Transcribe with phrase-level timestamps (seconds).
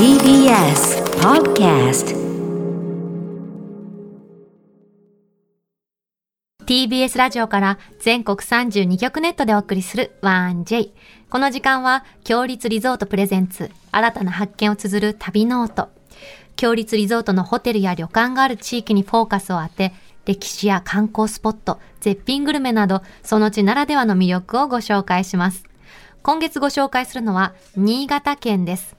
[0.00, 2.16] TBS Podcast
[6.64, 10.92] TBS ラジオから全国32局ネットでお送りする 1J。
[11.28, 15.90] この時間は、共立リゾートプレゼンツ、新たな発見を綴る旅ノート。
[16.56, 19.92] 共立リゾートのホテルや旅館がある地域にフォーカスを当て、
[20.24, 25.64] 歴史や観光スポット、絶品グルメなど、その地ならではの魅力をご紹介します。
[26.22, 28.96] 今月ご紹介するのは、新潟県です。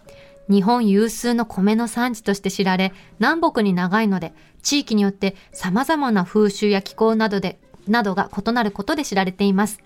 [0.50, 9.80] 日本有数の米の産地として知られ、南北に長いので、地域によって様々な風習や気候などで、などが異なることで知られています。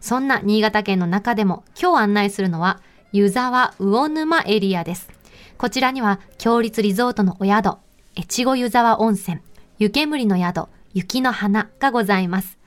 [0.00, 2.80] そんな新潟県の中でも、今日案内するのは、
[3.12, 5.08] 湯沢魚沼エリアです。
[5.56, 7.76] こちらには、強立リゾートのお宿、
[8.18, 9.40] 越後湯沢温泉、
[9.78, 12.58] 湯煙の宿、雪の花がございます。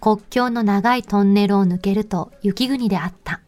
[0.00, 3.40] 国境の長いトンネルを抜けると雪国であった。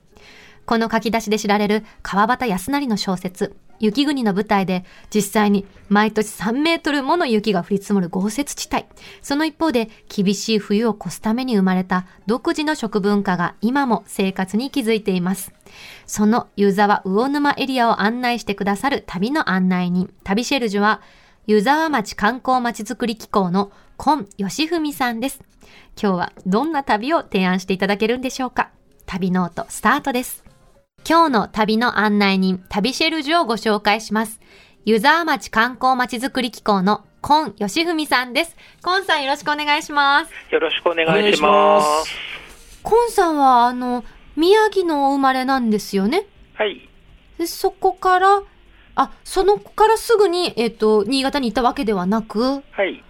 [0.67, 4.85] この書き出しで知られる川端康成の小説、雪国の舞台で
[5.15, 8.85] 実際に毎年3メートルもの雪が降り積もる豪雪地帯。
[9.23, 15.53] その一方で厳しい冬を越すために生まれた独自の食文化が今も生活に築いています。
[16.07, 21.01] その湯沢魚沼エリアを案内してくださる旅の案内人、旅シェルジュは
[21.47, 25.43] 湯沢町観光まちづくり機構の今義文さんです。
[26.01, 28.71] 今日はどんな旅を提案していただけるんでしょうか
[29.07, 30.46] 旅ノートスタートです。
[31.09, 34.41] 今日の旅の案内人、旅シェルジュをご紹介します。
[34.85, 38.57] 湯沢町観光まちづくり機構の今義文さんです。
[38.83, 40.33] 今さんよろしくお願いします。
[40.53, 41.77] よろしくお願いしま。
[41.77, 42.13] ます
[42.83, 44.03] 今さんは、あの、
[44.35, 46.27] 宮城のお生まれなんですよね？
[46.55, 46.89] はい。
[47.39, 48.43] でそこから、
[48.97, 53.05] あ、その子からすぐに、えっ、と、新潟に行ったわけではなく、はい。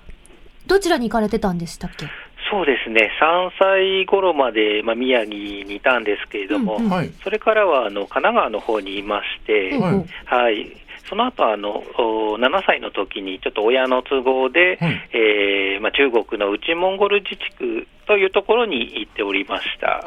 [0.67, 2.07] どちらに行かれてたんでしたっけ？
[2.51, 3.11] そうですね。
[3.21, 6.91] 3歳頃まで、まあ、宮城にいたんですけれども、うん。
[7.23, 9.77] それからはあの神奈川の方にいまして、
[10.25, 10.77] はい。
[11.09, 20.07] その後あのお7歳の時にちょっと親の都合で、はいえーまあ、中国の内モンゴル自治区というところに行っておりました。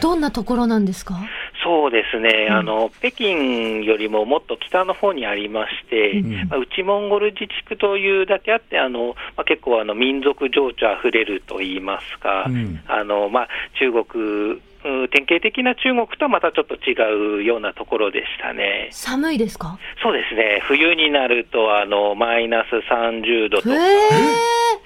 [0.00, 1.14] どんなところなんですか？
[1.62, 2.56] そうですね、うん。
[2.56, 6.48] あの北京よりももっと北の方にありまして、うん。
[6.48, 12.80] まあ、内モンゴル自治区というだけあって、あのまあ、結構あの民族情緒あふれるといいますか、うん。
[12.88, 13.48] あのまあ、
[13.78, 18.88] 中国、うん典型的な中国とはまたちょっと違うようなところでしたね。
[18.92, 19.78] 寒いですか？
[20.02, 23.88] そうですね、冬になるとあのマイナス30度とへか、え。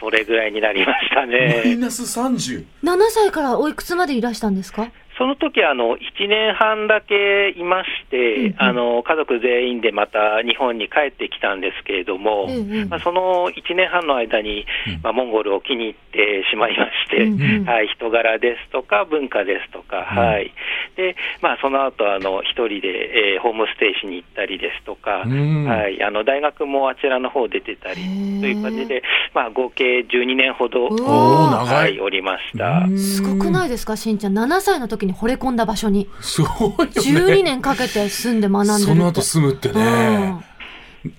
[0.00, 1.77] それぐらいになりましたマイね。
[1.77, 2.65] ナス30。
[2.83, 4.88] 7歳からおいくつまでいらしたんですか？
[5.19, 8.55] その時あの1年半だけいまして、うんうん。
[8.59, 12.89] あの家族全員でまた日本に帰ってきたんですけれども、うんうん。
[12.89, 15.01] まあ、その1年半の間に、うん。
[15.03, 17.65] まあ、モンゴルを気に入ってしまいまして、うんうん。
[17.65, 20.05] はい、人柄ですとか文化ですとか、うん。
[20.05, 20.53] はい。
[20.97, 25.65] でまあ、その後あの一人で、えーホームステイしに行ったりですとか、うん。
[25.65, 28.01] はい、あの大学もあちらの方出てたりと
[28.47, 29.03] いう感じで、
[29.35, 32.85] まあ、合計12年ほど、はいい、おりました。
[32.89, 32.99] うん。
[32.99, 33.97] すごくないですか？
[33.97, 34.39] しんちゃん。
[34.39, 36.09] 7歳の時に惚れ込んだ場所に。
[36.20, 36.87] すごいよね。
[36.94, 38.84] 12年かけて住んで学んでるって。
[38.84, 40.38] その後住むってね。
[40.38, 40.53] うん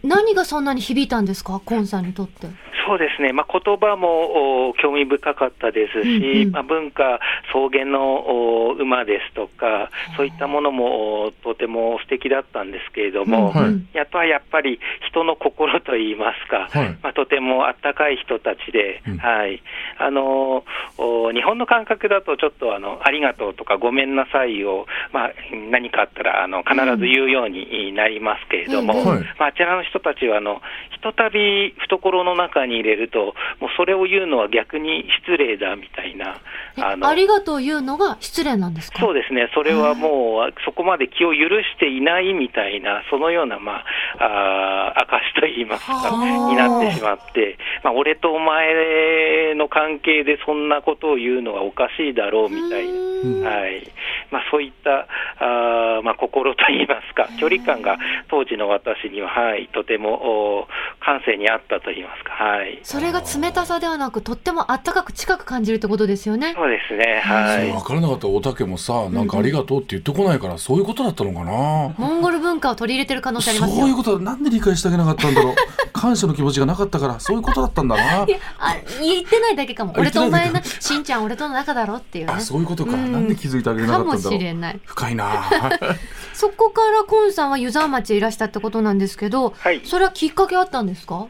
[0.03, 2.47] 何がそんなに響いたんですかコンさんにとって？
[2.87, 6.51] そうですね、まあ、言葉もお興味深かったですし、うんうん。
[6.51, 7.19] まあ、文化、
[7.49, 13.89] 草原のお馬ですとか、そういったものもおとても素敵だったんですけれども、はいうん。
[13.93, 14.79] やっぱりやっぱり
[15.09, 16.97] 人の心といいますか、はい。
[17.01, 19.17] まあ、とてもあったかい人たちで、うん。
[19.17, 19.63] はい。
[19.97, 20.63] あの
[20.99, 25.31] お日本の感覚だと、ちょっとあのありがとうとかごめんなさいを、まあ、
[25.71, 29.19] 何かあったらあの必ず言うようになりますけれども、うんはい。
[29.39, 36.37] まあ、あちらの人たちはあの、ひとたび懐の中に入れると、もうそれを言うのは逆に失礼だみたいな、
[36.77, 38.99] えあのありがとう言うのが失礼なんですか？
[38.99, 43.83] そうですね、それはもう、そこまで気を許していないみたいな、そのような、ま
[44.19, 45.01] あ、あー
[45.35, 46.49] 証といいますか、はあ。
[46.49, 52.91] になってしまって、まあ、俺とお前の関係でそんなことを言うのはおかしいだろうみたいな。
[52.91, 53.43] うん。
[53.43, 53.83] はい。
[54.31, 55.07] まあ、そういった
[55.39, 57.97] あー、まあ、心といいますか、距離感が
[58.29, 60.67] 当時の私には、はい、とてもお
[60.99, 66.53] 感性にあったといいますか、はい、それが冷たさではなく、とってもあったかく近く感じるってことですよね。
[66.55, 67.71] そうですね、はい。
[67.71, 71.95] 分からなかったおたけもさ、なんかありがとうって言ってこないから、そういうことだったのかな。
[71.97, 73.79] モンゴル文化を取り入れてる可能性ありますよ。
[73.81, 74.23] そういうことだ。
[74.23, 75.55] なんで理解してあげなかったんだろう
[76.05, 78.25] 感謝の気持ちがなかったからそういうことだったんだな。
[78.27, 79.91] いやあ言ってないだけかも。
[79.95, 82.33] あ俺とお前な、言ってないだけしんちゃん俺との仲だろっていうね。
[82.33, 83.11] あそういうことか、うん。
[83.11, 84.39] なんで気づいてあげれなかったんだろう。
[84.39, 84.79] しれない。
[84.85, 85.49] 深いな。
[86.33, 89.81] そこからコンさんは湯沢町へいらしたってことなんですけど、はい。
[89.83, 91.25] それはきっかけあったんですか？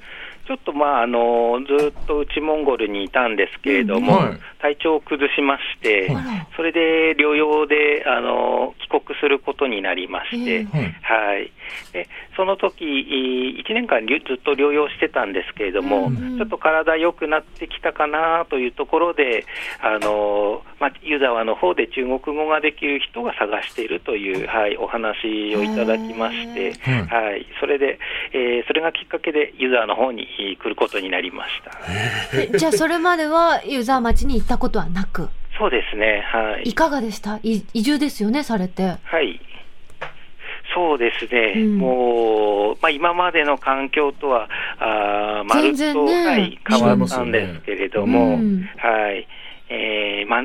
[0.45, 4.25] ちょっとまああのずっと内モンゴルにいたんですけれども、うん。
[4.25, 4.39] はい。
[4.61, 10.95] 体調を崩しまして、あらそれで療養であの帰国することになりまして、ええはい。
[11.33, 11.51] はい、
[11.93, 19.45] でその時1年間りゅずっと療養してたんですけれども、うんちょっと体良くなってきたかなというところで、
[19.81, 27.99] あのまあ、湯沢の方で中国語ができる人が探しているという、はい、お話をいただきまして、はい、それで、
[28.33, 31.71] えーそれがきっかけで湯沢の方にえー来ることになりました。
[32.37, 36.73] えじゃあそれまでは湯沢町に行ったことはなく、そうですね、はいい。
[36.73, 37.37] かがでした？
[37.43, 38.97] い移住ですよね、されて。
[39.03, 39.39] はい。
[40.75, 41.77] そうですね、うん。
[41.77, 48.69] もう、まあ、今までの環境とは、あーまるっと、ねはい、変わったんですけれども、うん。
[48.77, 49.27] はい。
[49.69, 50.43] えーまあ、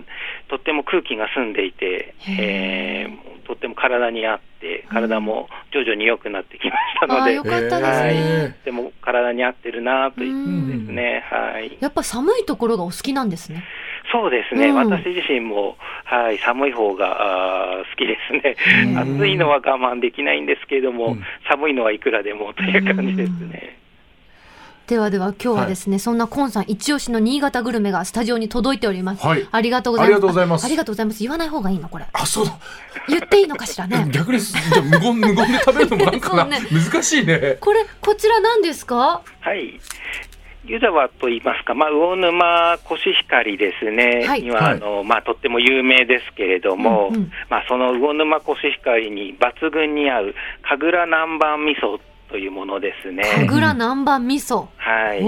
[0.49, 8.15] とっても空気が澄んでいて、えーとっても体に合って、体も徐々に良くなってきましたので、よかったですはい。
[8.15, 8.57] ね。
[8.65, 11.77] でも体に合ってるなというですね、はい。
[11.81, 13.65] やっぱ寒いところがお好きなんですね。
[14.13, 14.77] そうですね、うん。
[14.77, 18.57] 私自身も、はい、寒い方があー好きですね、
[18.89, 19.19] うん。
[19.21, 21.25] 暑いのは我慢できないんですけれども、うん。
[21.49, 23.77] 寒いのはいくらでもという感じですね。
[24.89, 29.25] ではでは今日はですね、そんなコンさん一押しの新潟グルメがスタジオに届いております。
[29.25, 29.47] はい。
[29.53, 30.17] ありがとうございます。
[30.17, 30.65] ありがとうございます。
[30.65, 31.21] あありがとうございます。
[31.21, 32.07] 言わない方がいいのこれ。
[32.13, 32.45] あそう。
[32.47, 32.59] だ
[33.09, 34.07] 言っていいのかしらね。
[34.11, 36.59] 逆にじゃあ無言無言で食べるのもなんか ね。
[36.73, 37.59] 難しいね。
[37.61, 39.23] これ、こちら何ですか？
[39.41, 39.79] はい
[40.65, 53.25] 湯沢といいますか、まあ、魚沼コシヒカリですね、はいにはあのまあ、とっても有名ですけれども、うんうんまあ、その魚沼コシヒカリに抜群に合う神楽南蛮味噌というものですね。
[53.49, 54.69] 神楽南蛮味噌。
[54.77, 55.23] はい。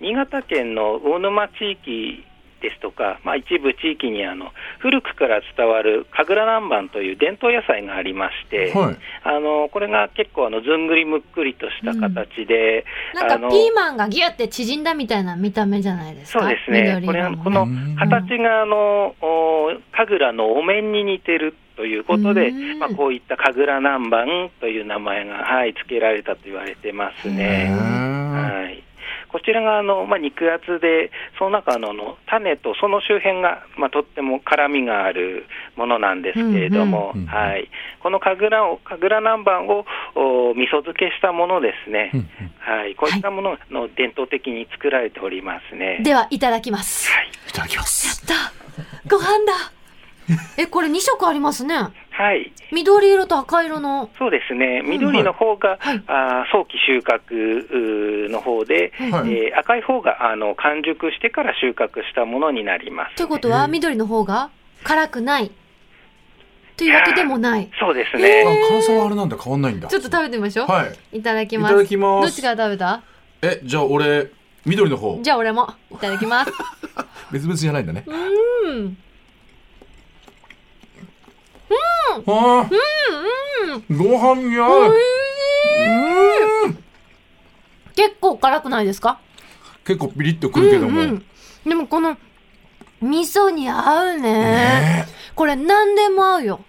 [0.00, 2.24] 新潟県の魚沼地域
[2.60, 8.96] ですとか、まあ、一部地域にあの古くから伝わる神楽南蛮という伝統野菜がありまして、はい。
[9.22, 12.84] あのこれが結構あのずんぐりむっくりとした形で、
[13.14, 16.40] なんかあのピーマンがギュって縮んだみたいな見た目じゃないですか？
[16.40, 17.96] そうですね、緑これこのうん。
[17.96, 27.68] 形があのお神楽のお面に似てるということでうん、まあ、こういった神楽南蛮という名前が、はい、付けられたと言われてますへね。
[27.70, 28.08] ー。
[28.28, 28.82] はい、
[29.28, 35.46] こちらがあの、まあ、肉厚で、その中のあの種とその周辺が、まあ、とっても辛みがある
[35.76, 37.70] ものなんですけれども、うんうんはい、
[38.02, 42.26] この神楽を神楽南蛮をお味噌漬けしたものですね、うんうん。
[42.58, 46.00] はい、こういったものの伝統的に作られておりますね。
[46.02, 47.10] では、いただきます。
[47.48, 48.24] いただきます。
[48.30, 49.08] やった。
[49.08, 49.77] ご飯だ
[50.56, 51.74] え、これ2色ありますね。
[52.10, 54.10] はい緑色と赤色の。
[54.18, 63.14] そうですね、緑の方が、はいあー早期収穫の方で、はいえー赤い方があの完熟してから収穫したものになります。
[63.16, 64.50] ということは、緑の方が
[64.84, 65.50] 辛くない。
[66.76, 67.68] というわけでもない。
[67.80, 68.44] そうですあね。
[68.68, 70.66] 辛さはあれなんだ変わんないんだちょっと食べてみましょう。
[70.66, 71.72] はいいただきます。
[71.72, 73.02] いただきますどっちから食べた？
[73.42, 74.26] えじゃあ俺
[74.66, 75.72] 緑の方じゃあ俺も。
[75.92, 76.52] いただきます。
[77.32, 78.96] 別々じゃないんだねうん。
[82.26, 82.70] あー
[83.96, 84.94] ご飯に合う
[86.64, 86.78] うん。
[87.94, 89.18] 結構辛くないですか？
[89.84, 91.24] 結構ピリッとくるけども、うんうん。
[91.68, 92.16] でもこの、
[93.00, 94.20] 味噌に合うね。
[94.22, 95.08] ね。
[95.34, 96.60] これ何でも合うよ。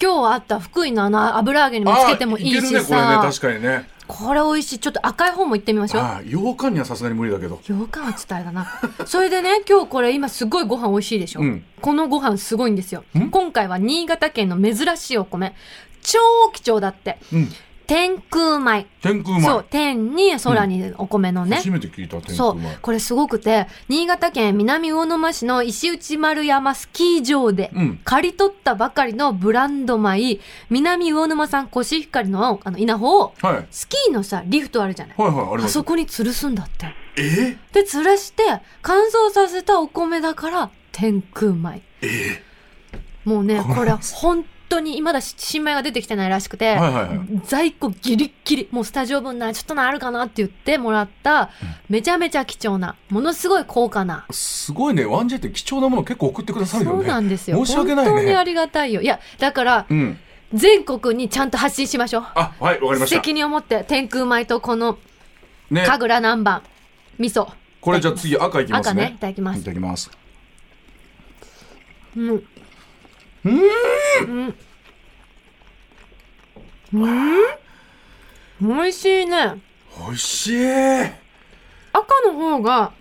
[0.00, 3.06] 今日あった福井のあの油揚げにもつけてもいいしあーけるねこれね。
[3.06, 3.20] さ。
[3.22, 4.78] 確かにねこれ美味しい。
[4.78, 6.24] ちょっと赤い方もいってみましょう。
[6.24, 8.66] 羊羹にはさすがに無理だけど羊羹はちょっとあれだな。
[9.06, 11.40] それでね、今日これ今すごいご飯美味しいでしょ。
[11.40, 13.30] うんこのご飯すごいんですよん。
[13.30, 15.54] 今回は新潟県の珍しいお米。
[16.02, 16.18] 超
[16.52, 17.18] 貴重だって。
[17.32, 17.52] うん
[17.88, 18.86] 天空米。
[19.00, 21.56] 天空米そう、天に空にお米のね。
[21.56, 22.78] 初めて聞いた天そう空米。
[22.82, 35.16] これすごくて、新潟県南魚沼市の石内丸山スキー場で、うん刈り取ったばかりのブランド米、南魚沼産コシヒカリのあの稲穂を、はいスキーのさ、リフトあるじゃない。
[35.16, 36.94] はいはいありますあそこに吊るすんだって。
[37.16, 37.56] え？
[37.72, 38.42] で、吊らして、
[38.82, 41.80] 乾燥させたお米だから、天空米。
[42.02, 42.42] え？
[43.24, 51.50] もうね、これこれ本当に、まだ新米が出てきてないらしくて、はいはいはい在庫ギリッギリ、もうスタジオ分ならちょっとなあるかなって言ってもらった、
[51.88, 54.26] めちゃめちゃ貴重な、ものすごい高価な。
[54.30, 57.64] すごいねワンジェって貴重なもの結構送ってくださるよねそうなんですよ。
[57.64, 59.00] 申し訳ないね本当にありがたいよ。
[59.00, 60.18] いや、だから、うん
[60.54, 62.26] 全国にちゃんと発信しましょう。
[62.34, 64.98] あはいわかりました責任を持って、天空米とこの、
[65.70, 66.62] ね神楽南蛮、
[67.18, 67.48] 味噌。
[67.80, 70.10] これじゃあ次赤いきますね赤ねいただきますいただきます
[72.16, 72.44] うん。
[73.48, 74.54] うん。
[76.92, 77.02] うん。
[77.02, 77.58] うん
[78.60, 79.60] 美味しいね。
[79.98, 80.66] 美味しい
[81.92, 82.92] 赤の方が、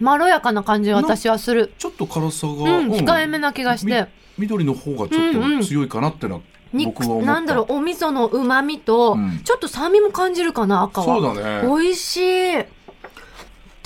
[0.00, 1.72] まろやかな感じが私はする。
[1.78, 4.06] ちょっと辛さが、うん、控えめな気がして。
[4.38, 6.40] み緑の方がちょっと強いかなってのは
[6.72, 9.40] 肉僕は思ったなんだろうお味噌の旨味と、うん。
[9.44, 11.06] ちょっと酸味も感じるかな赤は。
[11.06, 11.68] そうだね。
[11.68, 12.64] 美味しい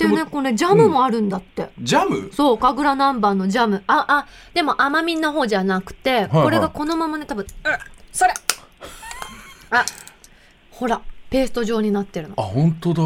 [0.09, 7.47] でねこれジャムもあるんだって、ジャムそう神楽南蛮のジャムああでも甘みの方じゃなくて、これがこのままね多分うん
[8.11, 8.33] それ
[9.71, 9.85] あ
[10.71, 13.03] ほらペースト状になってるのあ本当だ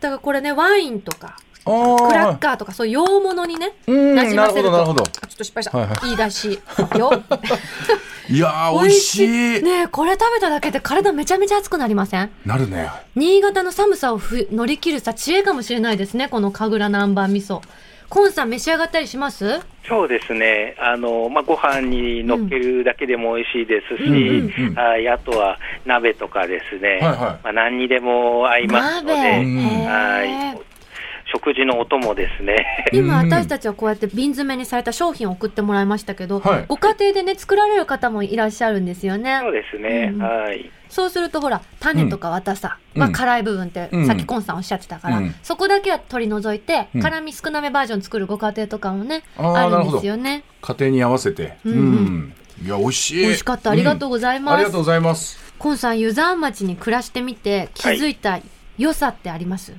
[0.00, 1.70] だからこれねワインとかク
[2.14, 6.58] ラッカーとかそういう洋物にねなじませるとなるほどなるほどちょっと失敗した、はいはいいいだし
[6.98, 7.10] よ
[8.30, 9.62] いやー美味しい。
[9.62, 12.30] ねえこれ食べただけで体めちゃめちゃ熱くなりません？
[12.44, 12.90] なるね。
[13.14, 17.60] 新潟の寒さをふ乗り切るさ知恵かもしれないですねこの神楽南蛮味噌。
[18.10, 19.60] コンさん召し上がったりします？
[19.86, 24.12] そうですね、あのまあ、ご飯に乗っけるだけでも美味しいですし、うん。
[24.12, 27.16] うんうんはいあとは鍋とかですね、はいはい。
[27.16, 29.22] まあ、何にでも合いますの鍋。
[29.22, 29.56] で、うん。
[29.86, 30.60] はい
[31.32, 32.66] 食事のお供ですね。
[32.92, 33.30] 今うん。
[33.30, 36.64] 私たちはこうやって瓶詰めにされた商品を送ってもらいましたけど、はい。
[36.68, 39.38] ご家庭でね作られる方もいらっしゃるんですよね。
[39.42, 40.70] そうですね、うんはい。
[40.88, 43.02] そうするとほら種とか綿さ、うん。
[43.02, 44.06] うんまあ辛い部分って、うん。
[44.06, 45.34] さっきコンさんおっしゃってたから、うん。
[45.42, 47.02] そこだけは取り除いて、うん。
[47.02, 50.44] 辛み少なめバージョン作るご家庭とかもねあるんですよね。
[50.62, 51.58] 家庭に合わせて。
[51.64, 52.34] うんうん。
[52.64, 53.20] いや美味しい。
[53.20, 53.70] 美味しかった。
[53.70, 55.48] ありがとうございます、ありがとうございます。
[55.58, 58.40] コンさん湯沢町に暮らしてみて気づいた
[58.78, 59.74] 良さってあります、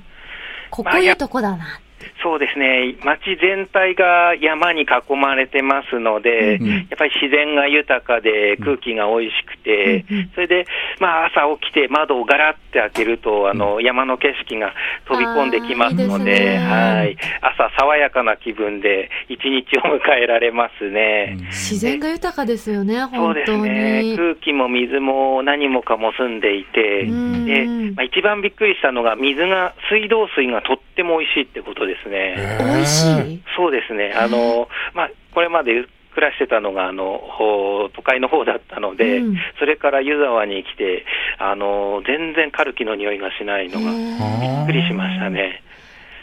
[0.70, 1.80] ここいいとこだな、
[2.22, 10.30] そうですね、町全体が山に囲まれてますので、うんやっぱり自然が豊かで、空気が美味しくて、うんうん。
[10.34, 10.66] それで、
[10.98, 14.74] まあ、朝起きて窓をガラッて開けると、あの山の景色が
[15.06, 21.36] 飛び込んできますのあーいいで、はい、朝、爽やかな気分で一日を迎えられますね。
[21.48, 24.02] 自然が豊かですよねそうです本当ね。
[24.02, 27.46] に、空気も水も何もかも澄んでいて、うん。
[27.46, 32.09] でまあ、一番びっくりしたのが、水が、水道水がとっても美味しいってことですね。
[32.10, 33.42] 美味しい？
[33.56, 39.36] そうですね、あのまあ、これまで暮らしてたのがあのほう都会の方だったので、うん。
[39.58, 41.06] それから湯沢に来て、
[41.38, 43.92] あの全然カルキの匂いがしないのが
[44.40, 45.62] びっくりしましたね。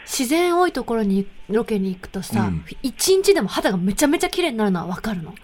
[0.04, 2.64] 自然多いところにロケに行くとさ、うん。
[2.82, 5.34] 一日でも肌がめちゃめちゃ綺麗になるのは分かるの？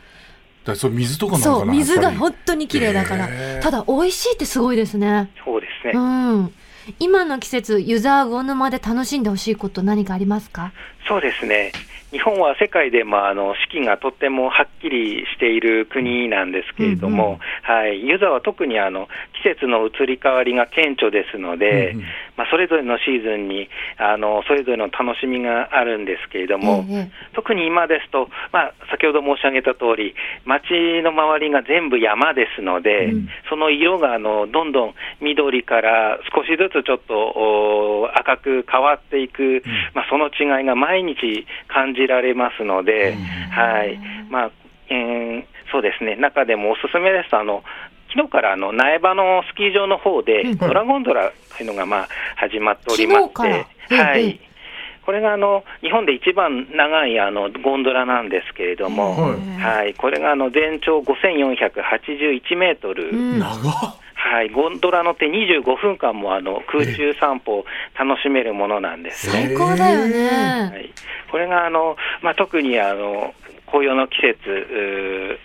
[0.64, 3.26] だそれ水とかなのそう水が本当に綺麗だから。
[3.28, 3.62] へー。
[3.62, 5.30] ただ美味しいってすごいですね。
[5.44, 6.54] そうですね、うん
[6.98, 10.72] 今の季節湯沢魚沼で楽しんでほしいこと何かありますか？
[11.06, 11.72] そうですね。
[12.14, 19.08] 日本は世界でもあの四季がとってもはっきりしている国なんですけれども、はい、湯沢は特にあの
[19.42, 22.04] 季節の移り変わりが顕著ですので、うんうん。
[22.36, 23.68] まあ、それぞれのシーズンに
[23.98, 30.70] あのそれぞれの楽しみがあるんですけれども、ええ特に今ですと、まあ、先ほど申し上げた通り、町
[31.02, 33.28] の周りが全部山ですので、うん。
[33.50, 43.16] その色があのどんどん緑から少しずつちょっとお赤く変わっていく、まあ、その違いが毎日感じられますので、
[43.50, 43.98] はい。
[44.30, 44.50] まあ
[44.88, 47.64] えーそうですね、中でもおすすめですとあの
[48.14, 53.42] 昨日からあの苗場のスキー場の方で、うんドラゴンドラというのがまあ始まっておりまして、
[53.96, 54.40] はええい、
[55.04, 63.38] これがあの日本で一番長いあのゴンドラなんですけれども、はいはい、これがあの全長5481メートル、うん。
[63.40, 67.64] 長っはい、ゴンドラ乗って25分間もあの空中散歩を
[67.96, 69.48] 楽しめるものなんですね。
[69.48, 73.34] 最高だよはねい、これがあの、まあ、特にあの
[73.66, 75.38] 紅葉の季節、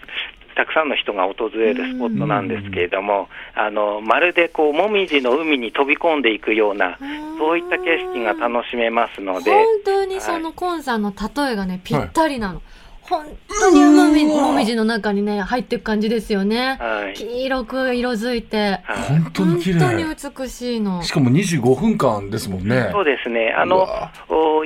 [0.56, 6.98] たくさんの人が訪れるスポットなんですけれども、あのまるでこうもみじの海に飛び込んでいくような、
[7.38, 12.62] そういった景色が楽しめますので、本当にそのコンさんの例えがねぴったりなの、
[13.10, 13.26] 本
[13.60, 17.14] 当にもみもみじの中にね入っていく感じですよね、はい。
[17.16, 18.58] 黄色く色づいて。
[18.58, 19.20] はい。
[19.22, 21.02] 本当に綺本当に麗美しいの。
[21.02, 22.90] しかも25分間ですもんね。
[22.92, 23.88] そうですね、あの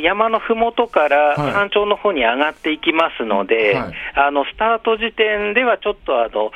[0.02, 1.54] 山のふもとからはい。
[1.54, 3.94] 山頂の方に上がっていきますので、はい。
[4.16, 6.52] あのスタート時点ではちょっとあの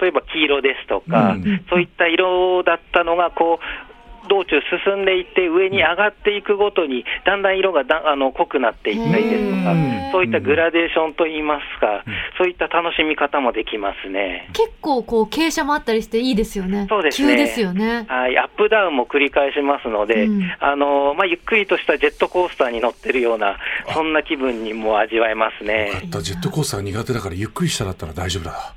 [0.00, 1.64] 例えば黄色ですとか、うん。
[1.68, 3.89] そういった色だったのがこう
[4.30, 9.74] 道中進んでいって上に上がっていくごとにだんだん色がだあの濃くなっていったりですとか
[10.12, 12.04] そういったグラデーションといいますか、
[12.38, 14.48] そういった楽しみ方もできますね。
[14.52, 16.86] 結構こう傾斜もあったりしていいですよね。
[16.88, 17.32] そうですね。
[17.34, 18.06] 急ですよね。
[18.08, 20.50] はい、アップダウンも繰り返しますので、うん。
[20.60, 23.58] あのまあ、ゆっくりとしたジェットコースターに乗ってるような、
[23.92, 26.02] そんな気分にも味わえますね。
[26.08, 28.74] だジェットコースター苦手だからゆっくりしただったら大丈夫だ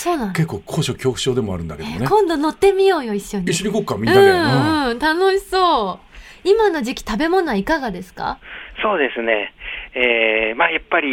[0.00, 2.06] そうなの、結構高所恐怖症でもあるんだけどね。
[2.08, 3.50] 今度乗ってみようよ一緒に。
[3.50, 4.98] 一緒に行こうかみんなで、うんうん。
[5.00, 6.06] 楽しそう。
[6.44, 8.38] 今の時期食べ物はいかがですか？
[8.80, 9.52] そうですね、
[9.92, 11.08] えーまあ、やっぱり、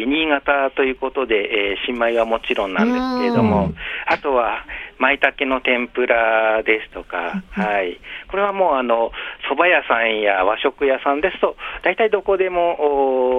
[0.00, 3.74] えー新潟ということで、えー新米はもちろんなんですけれども、うん。
[4.06, 4.64] あとは、
[4.98, 7.98] 舞茸の天ぷらですとか、はい。
[8.28, 9.10] これはもう、あの、
[9.50, 12.76] 蕎麦屋さんや和食屋さんですと、大体どこでも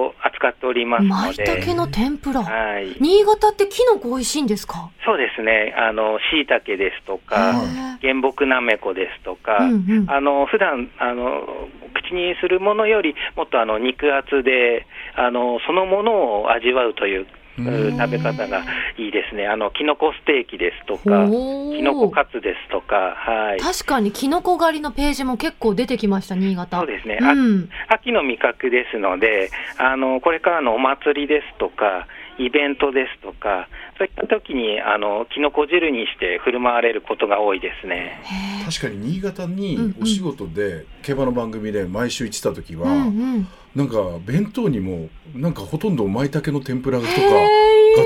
[0.06, 1.44] お扱っておりますの舞で。
[1.44, 2.42] 茸の天ぷら。
[2.42, 2.96] はい。
[3.00, 4.90] 新潟ってキノコ美味しいんですか？
[5.04, 5.74] そうですね。
[5.76, 7.54] あの、椎茸ですとか、
[8.02, 18.64] 原木なめこですとか、うんうんあの、普段、あの、口にするものよりもっとあの、肉厚で、あの、そのものを味わうという、うん食べ方が
[18.98, 19.46] いいですね。
[19.46, 23.60] あの、キノコステーキですとか、キノコカツですとか、はい。
[23.60, 26.78] 確かにキノコ狩りのページも結構出てきました、新潟。
[26.78, 27.68] そうですねうん。
[27.88, 32.06] 秋の味覚ですので、あの、これからのお祭りですとか、
[32.38, 38.20] イベントですとか、そういった時に、あの、キノコ汁にして振る舞われることが多いですね。
[38.64, 43.06] 確かに新潟にお仕事で競馬の番組で毎週行ってた時は、うんう
[43.38, 43.48] ん。
[43.74, 47.16] なんか弁当にもなんかほとんど舞茸の天ぷらとかが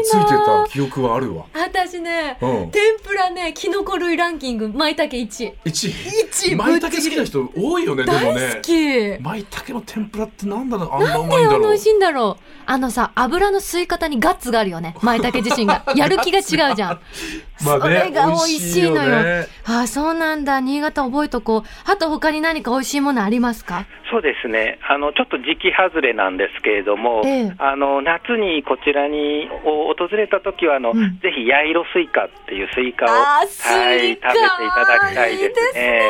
[0.02, 1.44] ついてた記憶はあるわ。
[1.52, 2.70] 私ね、うん。
[2.70, 5.52] 天ぷらね、キノコ類ランキング、舞茸1位。
[5.64, 8.60] 一一位舞茸好きな人多いよねでも大ね好。
[8.60, 9.22] き。
[9.22, 11.86] 舞茸の天ぷらってなんだろうあんなうまいんだろうであの美味し。
[11.86, 12.44] いんだろう。
[12.66, 14.94] あのさ、油の吸い方にガッツがあるよね。
[15.02, 15.82] 舞茸自身が。
[15.96, 17.00] やる気が違うじゃん。
[17.58, 19.22] それが美味しいのよ。
[19.22, 20.60] ねああ、そうなんだ。
[20.60, 21.90] 新潟覚えとこう。
[21.90, 23.84] あと他に何か美味しいものありますか？
[24.10, 24.78] そうですね。
[24.88, 33.64] あの、ちょっと時期外れなんですけれども、ええあの、夏にこちらにお訪れた時は、あの、うんぜひ、八色スイカっていうスイカを、はい、食
[33.98, 35.48] べていただきたいですね。
[35.48, 36.02] いいですね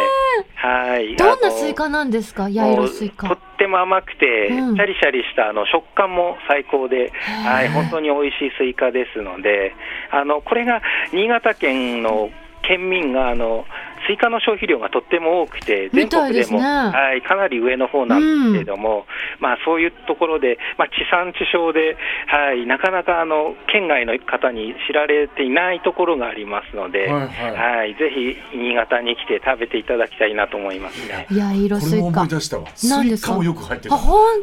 [0.54, 1.16] はい。
[1.16, 2.50] どんなスイカなんですか？
[2.50, 3.34] 八色スイカと。
[3.34, 7.12] っても甘くて、うんシャリシャリしたあの食感も最高で、
[7.44, 9.74] はい、本当に美味しいスイカですので、
[10.12, 10.80] あのこれが
[11.12, 12.30] 新潟県の
[12.62, 13.64] 県民があの
[14.06, 19.06] スイカの消費量がとっても多くて、全国ですも、はい、かなり上の方なんですけれども、
[19.40, 31.26] まあ、そういうところで、まあ、地産地消で、はい、なかなかあの県外の方に知られていないところがありますので、はいははいぜひ新潟に来て食べていただきたいなと思いますね。
[31.30, 32.20] 八色これもスイカ。
[32.20, 32.66] 思い出したわ。
[32.74, 33.32] ス何ですか？
[33.32, 33.94] イカもよく入ってる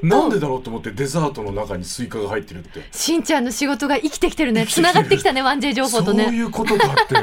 [0.04, 2.82] なんでとだろうと思ってデザートの中にスイカが入ってるって。
[2.92, 4.66] しんちゃんの仕事が生きてきてるね。
[4.66, 6.26] 繋がってきたね、ワンジェイ情報とそうね。
[6.26, 7.16] いうことかって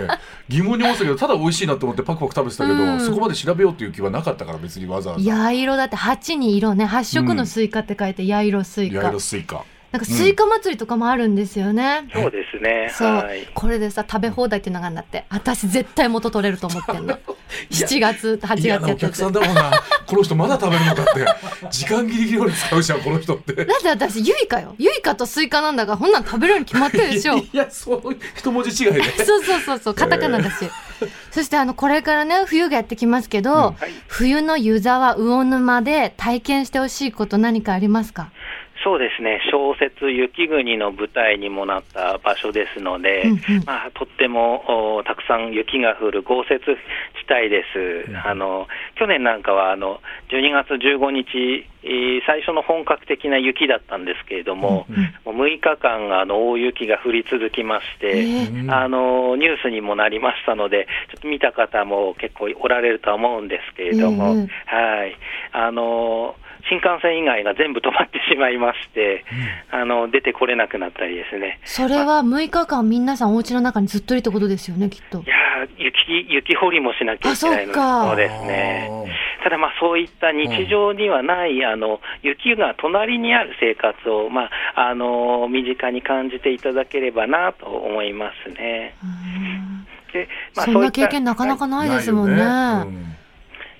[0.48, 3.00] 疑問に思ってたけどただ美味しいなと思ってパクパク食べてたけど、うん。
[3.00, 5.32] そこまで調べようっていう気はなかったから別にわざわざ。
[5.32, 6.84] 八色だって8に色ね。
[6.84, 9.00] 8色のスイカって書いて八色スイカ。
[9.00, 9.64] 八色スイカ。
[9.92, 12.08] なんかスイカ祭りとかもあるんですよね。
[12.14, 12.90] そうですね。
[12.96, 13.46] そう、はい。
[13.52, 17.18] これでさ食べ放題っていうのがあるんだって私絶対元取れると思ってんの。
[17.70, 19.70] 7月8月やってお客さんだもんな。
[20.06, 21.26] この人まだ食べるのかって
[21.70, 23.52] 時間ギリギリまで使うじゃんこの人って。
[23.52, 24.74] だって私ゆいかよ。
[24.78, 27.36] ゆいかとスイカなんだからほんなん食べれるに決まってるでしょ。
[27.36, 29.02] いやそう一文字違いで。
[29.22, 29.94] そうそうそうそう。
[29.94, 30.54] カタカナだし、
[31.30, 33.92] そしてあのこれからね冬がやってきますけど、はい。
[34.08, 38.30] 冬の湯沢魚沼で体験してほしいこと何かありますか？
[38.82, 39.40] そうですね。
[39.50, 43.38] 小説雪国の舞台にもなった場所ですので、うんうん。
[43.64, 46.70] まあ、とってもおたくさん雪が降る豪雪地
[47.30, 48.10] 帯です。
[48.26, 48.66] あの、
[48.96, 54.86] 去年なんかは、あの、12月15日、えー最初の本格的な雪だったんですけれども、
[55.24, 58.74] もう6日間、あの、大雪が降り続きまして、えー。
[58.74, 65.16] あのニュースにもなりましたので、ちょっと見た方も結構おられるとは思うんですけれども、えはい、
[65.52, 66.36] あの
[66.68, 69.24] 新幹線以外が全部止まってしまいまして、
[69.70, 71.60] あの出てこれなくなったりですね。
[71.64, 78.90] それは6日間皆さんお家の中にずっといるってことですよねきっといやー雪雪掘りもしなきゃいけないのそうですね。
[79.42, 88.94] ただ、まあ、そういった日常にはない、あの雪が隣にある生活を、まああの身近に感じていただければなと思いますね。
[89.02, 92.36] うんでまあ、そんな経験なかなかないですもんね。
[92.36, 93.11] ない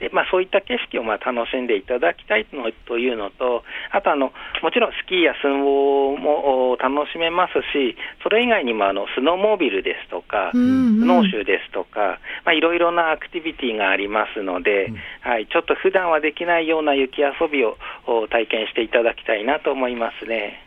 [0.02, 3.62] でまあ、そういった景色をまあ楽しんでいただきたいのというのと、
[3.92, 10.66] あとあの、もちろんスキーやスノーもお楽しめますし、それ以外にもあのスノーモービルですとか、うんう
[10.98, 11.00] ん。
[11.02, 20.66] スノーシューですとか、まあ、いろいろなアクティビティがありますので、はい、ちょっと普段はできないような雪遊びをお体験していただきたいなと思いますね。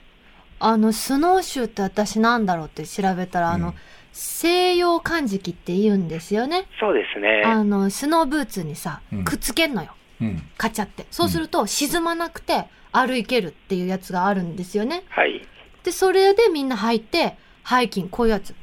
[0.60, 3.74] あのスノーシューって私なんだろうって調べたら、あの
[4.18, 6.68] 西洋漢字って言うんですよね。
[6.80, 7.44] そうですね。
[7.46, 11.06] あのスノーブーツにさうんくっつけんのよ、うんカチャって。
[11.12, 15.04] そうすると沈まなくて歩けるっていうやつがあるんですよね。
[15.10, 15.46] はい。
[15.84, 18.56] でそれでみんな履いてハイキングこういうやつ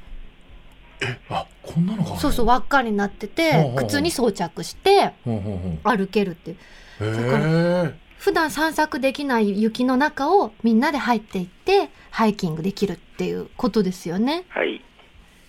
[1.29, 2.17] あこんなのがあるの？
[2.21, 6.57] そうそう輪っかになっててほうほうほう靴に装着してほうほうほ歩けるっていう
[7.01, 14.45] へえ普段散策できない雪の中をみんなで入っていってハイキングできるっていうことですよね。
[14.49, 14.81] はい。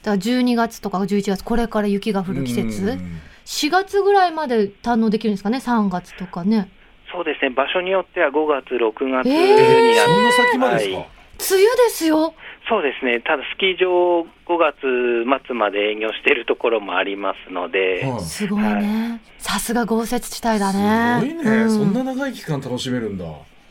[0.03, 2.83] だから12月とか11月これから雪が降る季節。
[2.83, 3.21] うん。
[3.45, 6.69] 4月ぐらいまで堪能できるんですかね？3月とかね。
[7.11, 7.49] そうですね。
[7.51, 9.95] 場所によっては5月、6月にえー。
[9.95, 11.07] なって、そんな先までですか、はい。
[11.07, 12.33] 梅雨ですよ。
[12.69, 14.25] そうですね、ただスキー場5
[14.57, 18.21] 月末まで営業しているところもありますので、はい。
[18.21, 19.21] すごいね。
[19.37, 21.19] さすが豪雪地帯だね。
[21.21, 21.69] すごいね、うん。
[21.69, 23.25] そんな長い期間楽しめるんだ。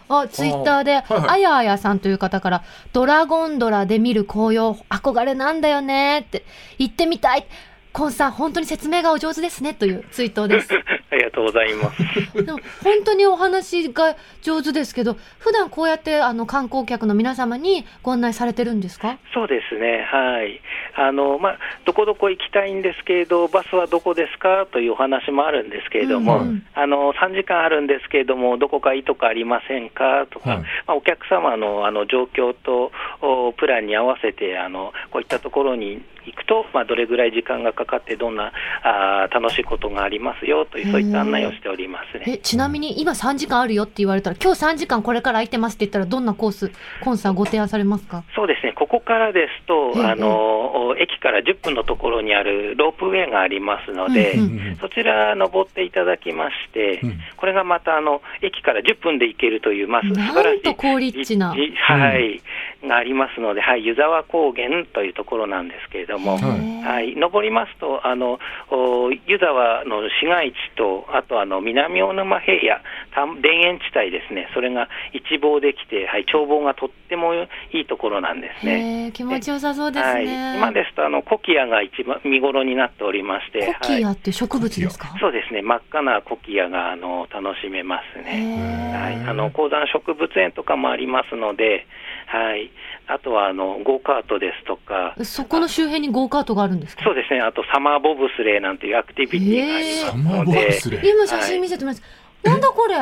[0.08, 2.62] あ、ツイッターで、はいはいあやあやさんという方から、
[2.92, 6.44] ドラゴンドラで見る紅葉、憧れなんだよねって、
[6.78, 7.46] 行ってみたい。
[7.92, 10.72] コンさん、本当に説明がお上手ですね、というツイートです。
[11.12, 12.42] ありがとうございます。
[12.42, 19.18] でも本当にお話が上手ですけど、普段こうやってあの観光客の皆様にご案内されてるんですか？
[19.34, 20.62] そうですね、はい。
[20.94, 30.26] あの、まあ、どこどこ行きたいんですけれど、バスはどこですかというお話もあるんですけれども、うんうんあの、3時間あるんですけれども、どこかいいとこありませんか？
[30.30, 42.24] とか、はいまあ、お客様のあの状況とおプランに合わせて、あの、こういったところに行くと、まあ、どれぐらい時間がかかって、どんなあー楽しいことがありますよという、そういった案内をしておりますね。
[42.26, 46.70] え、ちなみに今3時間あるよって言われたら、今日3時間これから空いてますって言ったら、どんなコース、
[47.02, 48.24] コンさんご提案されますか？
[48.34, 54.36] そうですね、ここからですと、ええあの駅から10分のところにあるロープウェイがありますので、
[54.80, 57.20] そちら登っていただきまして、うん。
[57.36, 61.54] これがまたあの駅から10分で行けるという、まあ、素晴らしいなんと好立地な。
[61.54, 62.40] じはい、
[62.84, 68.38] がありますので、はい、湯沢高原というところなんですけれども、はい、登りますと、あの
[68.70, 72.82] お湯沢の市街地と、あとあの南大沼平野、
[73.14, 79.10] た田園地帯ですね、それが一望できて、はい、眺望がとってもいいところなんですね。
[79.14, 80.56] 気持ちよさそうですはい、ね。
[80.56, 85.16] 今ですとあのコキアが一番見頃になっておりまして、コキアはい、って植物ですか？
[85.20, 88.92] そうですね、真っ赤なコキアがあの楽しめますへね。
[88.92, 91.86] はい、ーあの高山植物園とかもありますので、
[92.26, 92.71] はい、
[93.06, 97.04] あとはあのゴーカートですとか、そこの周辺にゴーカートがあるんですか？
[97.04, 101.08] そうですね、あとサマーボブスレーなんていうアクティビティがありますサマーボので、ブスレー。
[101.08, 102.02] 今写真見せてます。
[102.42, 102.94] なんだこれ？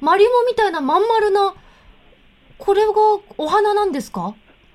[0.00, 1.54] マリモみたいなまん丸な、
[2.58, 2.92] これが
[3.38, 4.34] お花なんですか？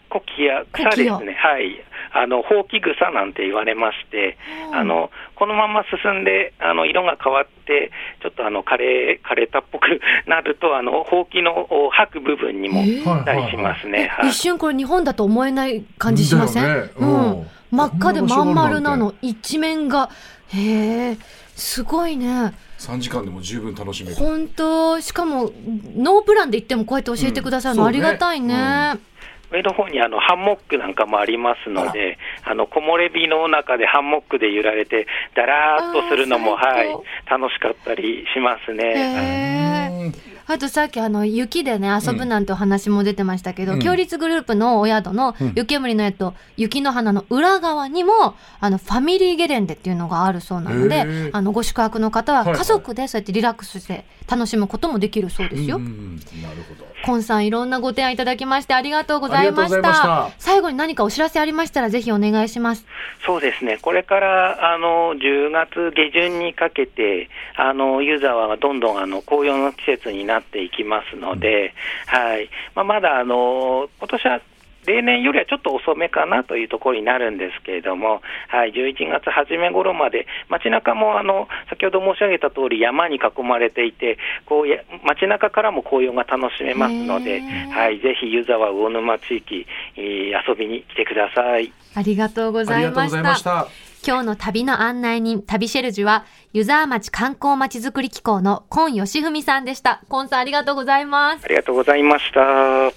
[0.09, 1.09] コキア、草ですね、
[1.39, 4.37] はい、あのほうき草なんて言われまして、
[4.73, 9.85] あのこのまま進んであの色が変わって、ちょっとあの枯れ枯れたっぽく
[10.27, 12.83] なると、あのほうきのお吐く部分にも
[13.23, 14.07] たりしますね。
[14.07, 16.89] はい一瞬これ日本だと思えない感じしません、ね。
[16.97, 17.31] ううん。
[17.41, 17.47] ん。
[17.71, 20.09] 真っ赤でまん丸なの、一面が。
[20.53, 21.17] へえ、
[21.55, 22.53] すごいね。
[22.79, 24.15] 3時間でも十分楽しめる。
[24.15, 24.99] 本当。
[24.99, 25.51] しかも、
[25.95, 27.87] ノープランで行ってもこうやって教えてくださるの、うん。
[27.87, 28.53] ありがたいね。
[28.53, 29.10] そうね
[29.51, 36.95] 上の方にあのハンモックなんかもありますので、あの木漏れ日の中でハンモックで揺られて、だらーっとするのも、はい
[37.27, 40.11] 最、楽しかったりしますへね。
[40.51, 55.77] あとさっきあの雪でね遊ぶなんてお話も出てましたけど、うん共立グループのお宿のうん湯煙の宿、雪の花の裏側にもあのファミリーゲレンデっていうのがあるそうなのであのご宿泊の方は家族でそうやってリラックスして楽しむこともできるそうですよ。
[55.77, 56.91] うんなるほど。
[57.03, 60.29] コンさんいろんなご提案いただきましてありがとうございましたした。
[60.37, 62.85] 最後に何かお知らせありましたらぜひお願いします。
[63.25, 71.73] そうですね、これからあの10月下旬にかけて、あのユーザーはどんどんあの紅葉の季節になっていきますので、
[72.07, 74.41] はいまあ、まだあの今年は
[74.85, 89.65] 例年よりはちょっと遅めかなというところになるんですけれども、はい、11月初め頃まで、街中もあの先ほど申し上げた通り、山に囲まれていて、こうや街中からも紅葉が楽しめますので、はい、ぜひ湯沢魚沼地域、
[89.97, 91.71] えー遊びに来てください。
[91.93, 93.43] ありがとうございまし。
[93.43, 93.67] た。
[94.03, 100.01] 今日の旅の案内人、旅シェルジュは、湯沢町観光まちづくり機構の今義文さんでした。
[100.09, 101.47] 今さんありがとうございますあ。
[101.47, 102.91] りがとうございました。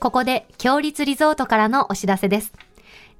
[0.00, 2.52] ここで、強立リゾートからのお知らせです。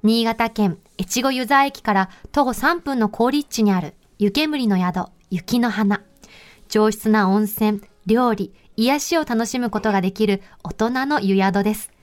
[0.03, 6.03] 新潟県越後湯沢駅から徒歩3分の高立地にある湯煙の宿、雪の花。
[6.69, 11.96] 上質な温泉、料理、癒しを楽しむことができる大人の湯宿です。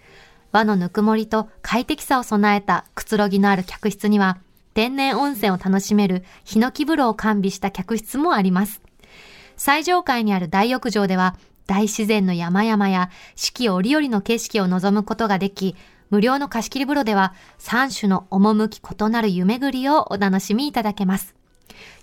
[0.55, 4.39] 和のぬくもりと快適さを備えたくつろぎのある客室には、
[4.73, 8.81] 天然温泉を楽しめるヒノキ風呂を完備した客室もあります。
[9.57, 11.35] 最上階にある大浴場では、
[11.67, 15.75] 大自然の山々や四季折々の景色を望むことができ、
[16.11, 21.35] 無料の貸し切り風呂では3種の趣異なる湯巡りをお楽しみいただけます。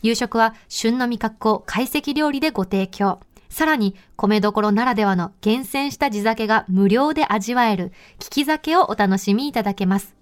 [0.01, 3.21] 夕食は旬の味覚を懐石料理でご提供。
[3.51, 10.15] さらに、米どころならではの厳選した地酒が無料で味わえる、利き酒をお楽しみいただけます。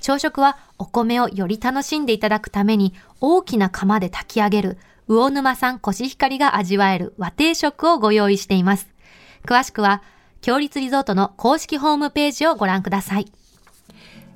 [0.00, 8.88] 朝食はお米をより楽しんでいただくために大きな釜で炊き上げる魚沼産コシヒカリが味わえる和定食をご用意しています。
[9.44, 10.02] 詳しくは、
[10.40, 13.30] 強立リゾートの公式ホームページをご覧ください。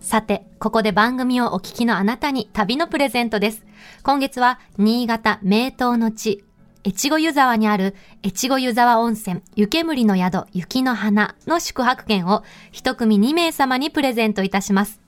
[0.01, 3.65] さて、ここで番組をお聞きのあなたに旅のプレゼントです。
[4.03, 6.45] 今月は新潟名東の地、
[6.89, 14.99] 越後湯沢にある越後湯沢温泉湯煙の宿雪の花の宿泊券を一組2名様にプレゼントいたします。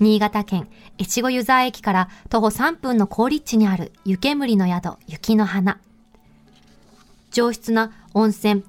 [0.00, 0.66] 新潟県
[0.98, 5.78] 越後湯沢駅から徒歩3分の高立地にある湯煙の宿雪の花。
[7.32, 8.64] 上質な温泉、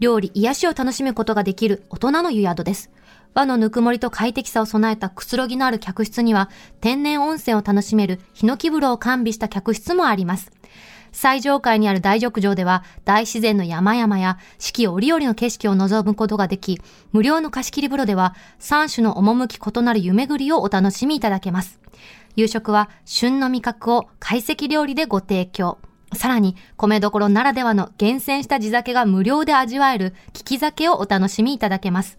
[0.00, 2.90] 料理、癒しを楽しむことができる大人の湯宿です。
[3.34, 6.48] 和のぬくもりと快適さを備えたくつろぎのある客室には、
[6.80, 10.50] 天然温泉を楽しめるヒノキ風呂を完備した客室もあります。
[11.14, 16.80] 最上階にある大浴場では、大自然の山々や四季折々の景色を望むことができ、
[17.12, 21.78] 無料の貸し切り風呂では、3種の趣異なる湯巡りをお楽しみいただけます。
[22.34, 25.78] 夕食は、旬の味覚を懐石料理でご提供。
[26.14, 32.18] さらに、米どころならではの厳選した地酒が無料で味わえる利き酒をお楽しみいただけます。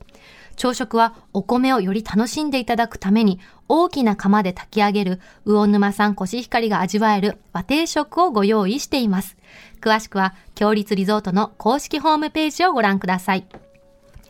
[0.56, 9.38] 朝食はお米をより楽しんでいただくために大きな釜で炊き上げる魚沼産コシヒカリが味わえる和定食をご用意しています。
[9.82, 13.46] 詳しくは、強立リゾートの公式ホームページをご覧ください。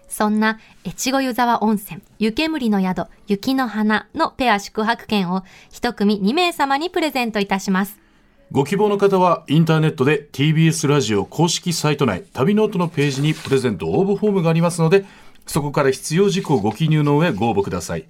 [0.08, 8.00] そんな越後湯沢温泉、湯煙の宿、雪の花のペア宿泊券を一組2名様にプレゼントいたします。
[8.52, 15.04] ご希望の方はインターネットで TBS ラジオ公式サイト内旅ノートのページにプレゼント応募フォームがありますので
[15.46, 18.06] そこから必要事項ご記入の上ご応募ください。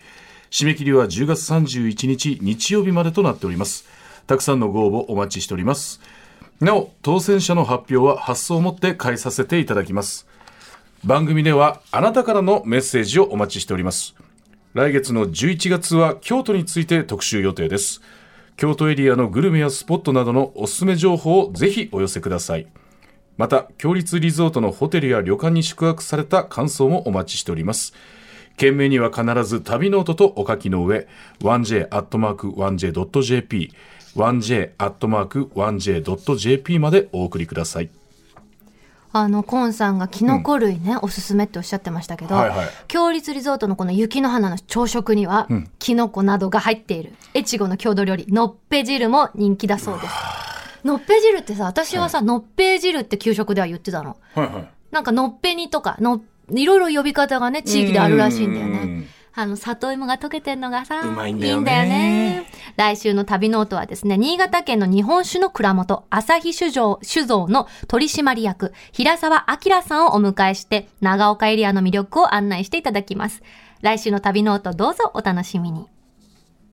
[0.52, 3.86] 締め切りは10月31日日曜日までとなっております。
[4.28, 6.02] たくさんのご応募お待ちしております。
[6.62, 10.28] なお、当選者の発表は発送をもって代えさせていただきます。
[11.04, 14.16] 番組ではあなたからのメッセージをお待ちしております。
[14.74, 18.02] 来月の11月は京都について特集予定です。
[18.58, 22.68] 京都エリアのグルメやスポットなどのおすすめ情報をぜひお寄せください。
[23.38, 27.94] また、共立リゾートのホテルや旅館に宿泊された感想もお待ちしております。
[28.58, 31.08] 件名には必ず旅ノートとお書きの上、
[31.42, 33.74] 1j.1j.jp、
[34.16, 37.90] 1j.1j.jp までお送りください。
[39.12, 50.14] あの、コンさんがキノコ類ね、うん、おすすめっておっしゃってましたけど、はいはい、共立リゾートのこの雪の花の朝食には、うん、キノコなどが入っている、越後の郷土料理、のっぺ汁も人気だそうです。
[50.86, 54.18] のっぺ汁ってさ、私はさ、はい、のっぺ汁って給食では言ってたの。
[54.36, 56.22] はいはい、なんかのっぺ煮とか、の、
[56.52, 59.08] いろいろ呼び方がね、地域であるらしいんだよね。
[59.34, 61.56] あの、里芋が溶けてんのがさ、うまいんだよね。
[61.56, 62.46] いいんだよね。
[62.78, 73.42] 来週の旅ノートはですね、新潟県の日本酒の蔵元、朝日酒造酒造の取締役、平沢明さんをお迎えして、長岡エリアの魅力を案内していただきます。
[73.82, 75.95] 来週の旅ノートどうぞお楽しみに。